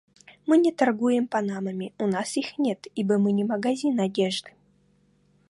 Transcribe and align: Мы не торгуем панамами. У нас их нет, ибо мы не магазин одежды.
Мы 0.47 0.57
не 0.57 0.71
торгуем 0.71 1.27
панамами. 1.27 1.93
У 1.99 2.07
нас 2.07 2.35
их 2.35 2.57
нет, 2.57 2.87
ибо 2.95 3.19
мы 3.19 3.31
не 3.33 3.43
магазин 3.43 3.99
одежды. 3.99 4.51